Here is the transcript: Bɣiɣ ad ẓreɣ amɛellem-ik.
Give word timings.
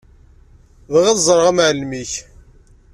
Bɣiɣ 0.91 1.05
ad 1.11 1.19
ẓreɣ 1.27 1.47
amɛellem-ik. 1.51 2.13